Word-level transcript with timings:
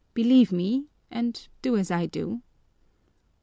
Believe 0.15 0.51
me, 0.51 0.87
and 1.11 1.47
do 1.61 1.77
as 1.77 1.91
I 1.91 2.07
do." 2.07 2.41